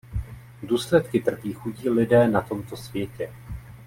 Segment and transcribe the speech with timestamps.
[0.63, 3.33] Důsledky trpí chudí lidé na tomto světě.